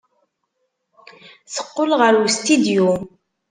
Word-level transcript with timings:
Teqqel 1.53 1.91
ɣer 1.99 2.13
ustidyu. 2.25 2.89